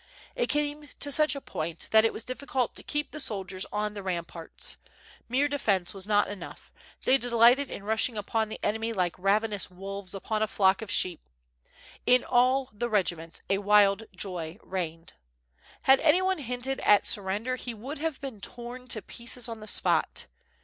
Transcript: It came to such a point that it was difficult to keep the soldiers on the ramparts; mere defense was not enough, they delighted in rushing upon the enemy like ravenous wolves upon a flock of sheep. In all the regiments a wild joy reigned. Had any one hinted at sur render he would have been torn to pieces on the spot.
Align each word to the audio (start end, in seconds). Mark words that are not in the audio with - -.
It 0.35 0.47
came 0.47 0.87
to 0.87 1.11
such 1.11 1.35
a 1.35 1.39
point 1.41 1.87
that 1.91 2.03
it 2.03 2.11
was 2.11 2.25
difficult 2.25 2.73
to 2.75 2.81
keep 2.81 3.11
the 3.11 3.19
soldiers 3.19 3.67
on 3.71 3.93
the 3.93 4.01
ramparts; 4.01 4.77
mere 5.29 5.47
defense 5.47 5.93
was 5.93 6.07
not 6.07 6.27
enough, 6.27 6.73
they 7.05 7.19
delighted 7.19 7.69
in 7.69 7.83
rushing 7.83 8.17
upon 8.17 8.49
the 8.49 8.59
enemy 8.63 8.93
like 8.93 9.13
ravenous 9.19 9.69
wolves 9.69 10.15
upon 10.15 10.41
a 10.41 10.47
flock 10.47 10.81
of 10.81 10.89
sheep. 10.89 11.29
In 12.07 12.23
all 12.23 12.71
the 12.73 12.89
regiments 12.89 13.41
a 13.47 13.59
wild 13.59 14.05
joy 14.15 14.57
reigned. 14.63 15.13
Had 15.83 15.99
any 15.99 16.23
one 16.23 16.39
hinted 16.39 16.79
at 16.79 17.05
sur 17.05 17.21
render 17.21 17.55
he 17.55 17.75
would 17.75 17.99
have 17.99 18.19
been 18.19 18.41
torn 18.41 18.87
to 18.87 19.03
pieces 19.03 19.47
on 19.47 19.59
the 19.59 19.67
spot. 19.67 20.25